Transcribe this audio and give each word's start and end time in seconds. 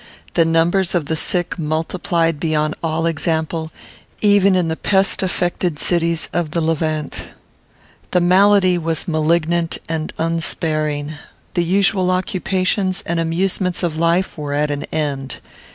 The 0.33 0.45
numbers 0.45 0.95
of 0.95 1.05
the 1.05 1.15
sick 1.15 1.59
multiplied 1.59 2.39
beyond 2.39 2.73
all 2.83 3.05
example; 3.05 3.71
even 4.19 4.55
in 4.55 4.67
the 4.67 4.75
pest 4.75 5.21
affected 5.21 5.77
cities 5.77 6.27
of 6.33 6.49
the 6.49 6.59
Levant. 6.59 7.35
The 8.09 8.19
malady 8.19 8.79
was 8.79 9.07
malignant 9.07 9.77
and 9.87 10.11
unsparing. 10.17 11.13
The 11.53 11.63
usual 11.63 12.09
occupations 12.09 13.03
and 13.05 13.19
amusements 13.19 13.83
of 13.83 13.95
life 13.95 14.39
were 14.39 14.53
at 14.55 14.71
an 14.71 14.85
end. 14.85 15.37